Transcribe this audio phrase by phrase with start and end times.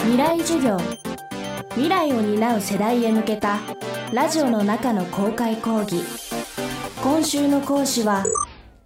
[0.00, 0.78] 未来授業。
[1.70, 3.58] 未来を担う世代へ向けた
[4.12, 6.02] ラジオの中の公開講義。
[7.02, 8.24] 今週の講師は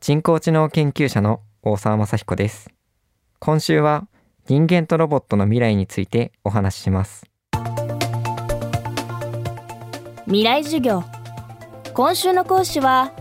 [0.01, 2.71] 人工知能研究者の大沢雅彦です。
[3.39, 4.09] 今週は
[4.49, 7.25] 人間とロボットの未来についてお話しします。
[10.25, 11.05] 未来授業。
[11.95, 13.13] 今週の講師は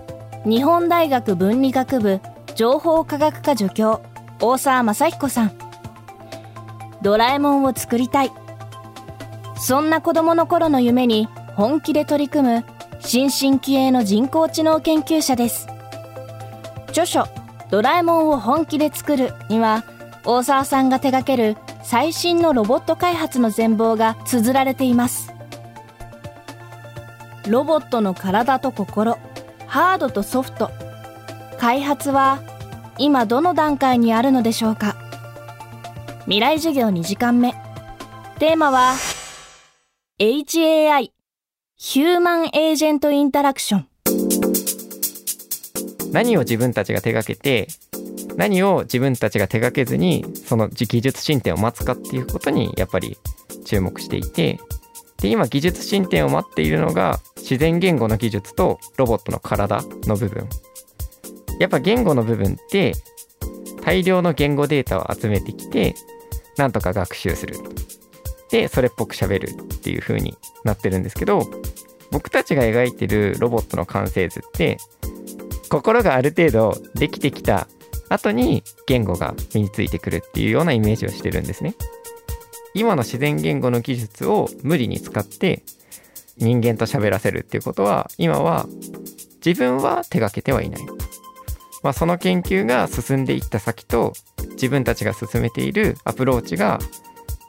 [0.45, 2.19] 日本大学文理学部
[2.55, 4.01] 情報科学科助教
[4.39, 5.70] 大沢雅彦さん
[7.01, 8.31] ドラえもんを作りたい。
[9.55, 12.65] そんな子供の頃の夢に本気で取り組む
[12.99, 15.67] 新進気鋭の人工知能研究者です。
[16.89, 17.27] 著書
[17.69, 19.83] 「ドラえもんを本気で作る」には
[20.25, 25.33] 大沢さんが手掛ける最新のロボット開発の全貌が綴られています。
[27.47, 29.17] ロボットの体と心
[29.65, 30.69] ハードとソフト。
[31.59, 32.39] 開発は
[32.97, 34.95] 今どの段階にあるのでしょうか？
[36.25, 37.51] 未来授業2時間目。
[38.37, 38.93] テーマは
[40.19, 41.09] HAI
[41.75, 43.87] ヒューマンエージェントインタラクション。
[46.11, 47.67] 何を自分たちが手掛けて
[48.35, 53.17] 何を自分たちが手掛けずにその技術進展を待つかっていうことにやっぱり
[53.65, 54.59] 注目していて。
[55.21, 60.47] で今技術進展を待っているのが自然言語の技術とロボットの体の部分。
[61.59, 62.93] やっぱ言語の部分って
[63.81, 65.95] 大量の言語データを集めてきて
[66.57, 67.57] なんとか学習する
[68.49, 71.49] でそれっぽく喋るっていう風になってるんですけど
[72.11, 74.77] 僕たちが描いてるロボットの完成図って
[75.69, 77.67] 心がある程度できてきた
[78.09, 81.75] 後に言語が身についてくるっていうようなイメージをしてるんですね。
[82.73, 85.63] 今の自然言語の技術を無理に使って
[86.37, 88.65] 人間と喋らせるっていうことは今は
[89.45, 90.81] 自分は手がけてはいない。
[91.83, 94.13] まあ、その研究が進んでいった先と
[94.51, 96.79] 自分たちが進めているアプローチが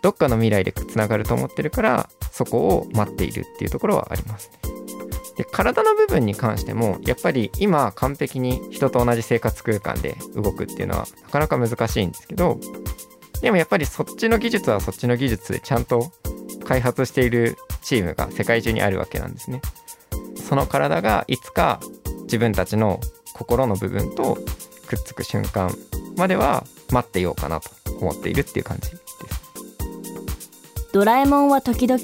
[0.02, 4.72] どっかの未来でつながると思ってるからそこを待っているっていうところはありますね。
[5.36, 12.60] で体の部分に関してもやっぱり今完璧に人と同じ生活空間で動くっていうのはなかなか難しいんですけど
[13.41, 16.12] でもやっぱりそっちの技術はそっちの技術でちゃんと
[16.64, 19.62] 開発しているチームが世界中にあるわけなんですね。
[20.37, 21.81] その体がいつか
[22.25, 23.00] 自分たちの
[23.42, 24.38] 心の部分と
[24.86, 25.75] くっつく瞬間
[26.16, 27.70] までは待ってようかなと
[28.00, 29.03] 思っているっていう感じです。
[30.92, 32.02] ドラえもんは時々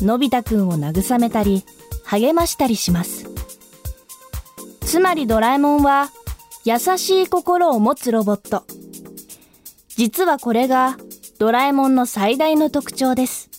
[0.00, 1.64] のび太くんを慰めたり
[2.04, 3.26] 励ましたりします。
[4.82, 6.10] つまりドラえもんは
[6.64, 8.64] 優しい心を持つロボット。
[9.96, 10.96] 実はこれが
[11.38, 13.50] ドラえもんの最大の特徴です。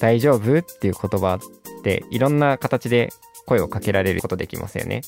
[0.00, 3.10] 大丈夫っていう言葉っていろんな形で
[3.46, 5.02] 声をかけられることできますよね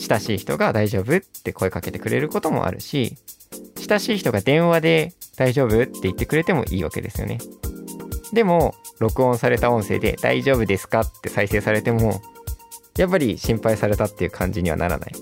[0.00, 3.16] 親しい人が大丈夫って声かけてくれることもあるし、
[3.76, 7.38] 親しい人が電話で大丈夫って言ってくれてもいいわけですよね。
[8.32, 12.22] でも、録音された音声で大丈夫ですかって再生されても、
[12.96, 15.12] やっぱり心配されたっていう感じにはならない。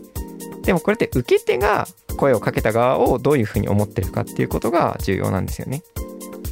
[0.63, 5.83] でもこれって受け手が声をかけた側をどういうふうに思ってるかっていうことが重要なんですよね。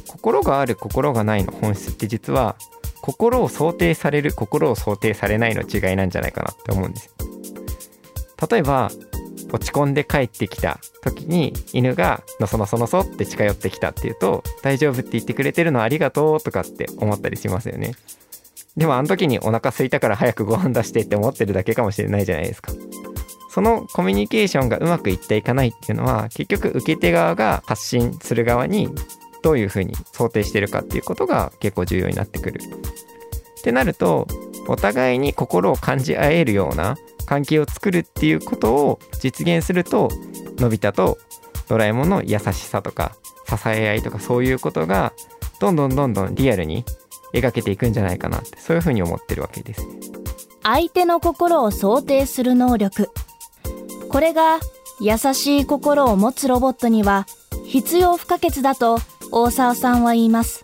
[0.07, 2.55] 心がある心がないの本質って実は
[3.07, 7.15] 心を想定される心を想定されないの違いなんじゃないかなって思うんです。
[8.51, 8.91] 例えば
[9.49, 17.93] 落ち込んで帰ってきた時に犬がのそのそのそって近寄ってきたっていうと大丈夫って言ってくれてるのありがとうとかって思ったりしますよね。
[18.75, 22.73] でもあの時にお腹空いたから早くご飯出してって思ってるだけかもしれないじゃないですか。
[23.49, 28.89] そのコミュニケーションがうまくいっていかないっていうのは結局受け手側が発信する側に
[29.43, 34.27] どういうふうに想定してるかっていうことが結構重要になってくるってなると
[34.67, 40.09] お互いに心を感じ合えるような関係を作るっていうことを実現すると
[40.57, 41.17] のび太と
[41.67, 43.15] ドラえもんの優しさとか
[43.47, 45.13] 支え合いとかそういうことが
[45.59, 46.85] どんどんどんどんリアルに
[47.33, 49.85] 描けていくんじゃないかなってそういうふうに思ってるわけです。
[50.63, 53.09] 相手の心を想定する能力
[54.09, 54.59] これが
[54.99, 57.25] 優しい心を持つロボットには
[57.65, 58.99] 必要不可欠だと
[59.31, 60.63] 大沢さんは言います。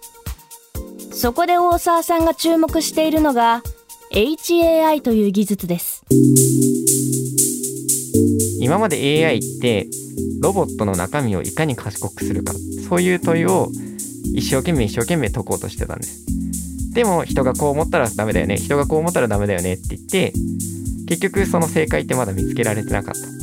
[1.11, 3.61] そこで大沢さんが注目しているのが
[4.11, 6.03] HAI という技術です。
[8.59, 9.87] 今まで AI って
[10.41, 12.53] ロボットの中身をいかに賢くするか
[12.89, 13.69] そういう問いを
[14.35, 16.25] 一生懸命一生懸命解こうとしてたんです。
[16.93, 18.57] でも人がこう思ったらダメだよね。
[18.57, 20.33] 人がこう思ったらダメだよねって言って
[21.07, 23.42] 結局その正解ってまだ見つけられてなかった。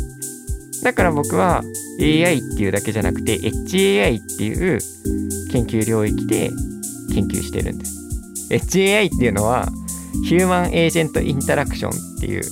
[0.82, 1.62] だから僕は
[2.00, 4.78] AI っていうだけじゃなくて HAI っていう
[5.52, 6.50] 研究領域で
[7.14, 8.00] 研究してるんです。
[8.50, 9.68] HAI っていうのは
[10.24, 12.42] ヒューマンエージェントインタラクションっていう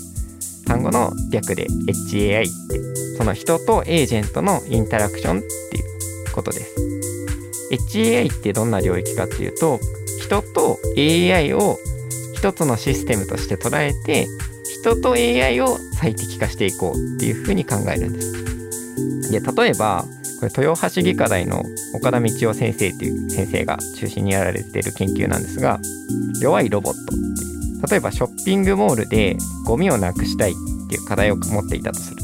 [0.66, 6.74] 単語の略で HAI ってその人とエージェントのインタラクションっていうことです。
[7.90, 9.80] HAI ってどんな領域かっていうと
[10.20, 11.78] 人と AI を
[12.34, 14.26] 一つのシステムとして捉えて
[14.80, 19.30] 人と AI を最適化していこうっていうふうに考えるんです。
[19.30, 20.04] で例えば
[20.40, 21.62] これ豊橋技科大の
[21.94, 25.80] 岡田道夫先生っていう先生が中心にやられている研究なんですが
[26.40, 29.36] 弱いロボットって例えばショッピングモールで
[29.66, 30.54] ゴミをなくしたいっ
[30.88, 32.22] ていう課題を持っていたとする。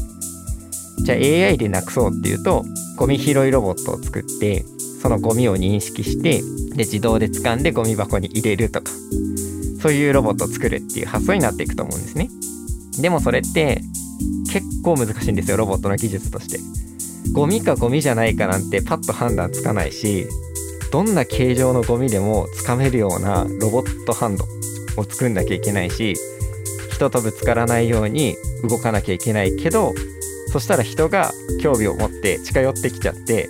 [1.03, 2.65] じゃあ AI でなくそうっていうと
[2.97, 4.65] ゴミ拾いロボットを作って
[5.01, 6.41] そのゴミを認識して
[6.75, 8.91] で自動で掴んでゴミ箱に入れるとか
[9.81, 12.29] そういうロボットを作るっていう発想になっていくと思うんですね。
[13.01, 13.81] でもそれって
[14.51, 16.59] 結構難しいんですよロボットの技術として
[17.33, 20.27] ゴミかゴミじゃないかなんてパッと判断つかないし
[20.91, 24.45] どんな形状のゴミでもつかめるようなロボットハンド
[24.97, 26.15] を作んなきゃいけないし
[26.93, 29.93] 人とぶつからないように動かなきゃいけないけど
[30.51, 31.31] そしたら人が
[31.61, 33.49] 興味を持って近寄ってきちゃって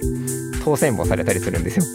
[0.63, 1.85] 当選簿されたりするんですよ。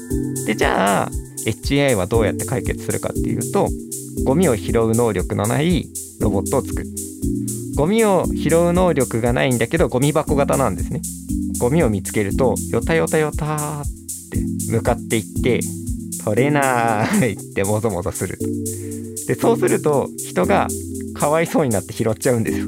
[0.46, 1.10] でじゃあ
[1.44, 3.68] HAI はどうやって解決するかっていうと
[4.24, 5.88] ゴミを拾う能力のない
[6.20, 6.86] ロボットを作る。
[7.76, 11.00] ゴミを拾う能力がないんだけどゴミ箱型なんですね。
[11.60, 13.84] ゴミを見つけるとよたよたよたっ
[14.30, 15.60] て向かっていって
[16.24, 18.38] 取れないってもぞもぞする
[19.26, 20.68] でそうすると人が
[21.14, 22.66] かわいそうになって拾っちゃうんですよ。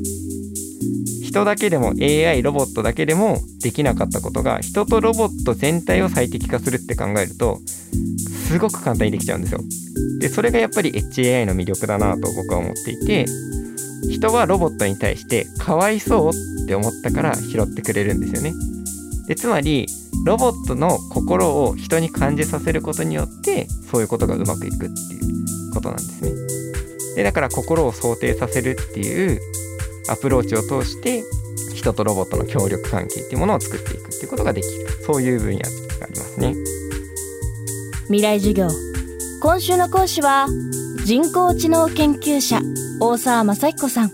[1.22, 7.60] 人だけでも AI ロボットだけでもできなかったことが人とロボット全体を最適化するって考えると
[8.49, 9.60] すごく簡単にできちゃうんですよ。
[10.20, 13.25] でそれがやっぱり HAI の魅力だなと僕は思っていて
[14.08, 18.54] 人はロボットに対してかわいそうって思ったから拾ってくれるんですよね。
[19.26, 19.87] でつまり
[20.25, 26.32] ロボットの心を人に感じさせることによってそういうことがうまくいくっていうことなんですね。
[27.16, 29.40] でだから心を想定させるっていう
[30.08, 31.22] アプローチを通して
[31.75, 34.87] 人とロボットの協力関係っていうものを作っていくっていうことができる。
[35.06, 35.66] そういう分野が
[36.02, 36.54] ありますね。
[38.06, 38.69] 未来授業。
[39.40, 40.46] 今週の講師は
[41.04, 42.60] 人工知能研究者
[43.00, 44.10] 大沢雅彦さん。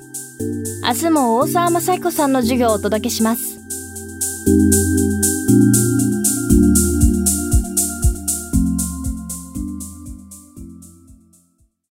[0.82, 3.58] 明日も大沢雅彦さんの授業をお届けします。
[4.46, 5.07] thank you